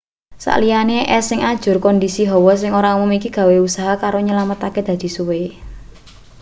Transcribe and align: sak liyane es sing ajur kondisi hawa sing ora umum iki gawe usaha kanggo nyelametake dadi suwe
sak 0.43 0.57
liyane 0.61 0.97
es 1.17 1.23
sing 1.29 1.39
ajur 1.51 1.77
kondisi 1.85 2.23
hawa 2.31 2.53
sing 2.61 2.71
ora 2.79 2.89
umum 2.97 3.11
iki 3.19 3.29
gawe 3.37 3.55
usaha 3.67 3.93
kanggo 4.01 4.19
nyelametake 4.27 4.79
dadi 4.87 5.07
suwe 5.15 5.39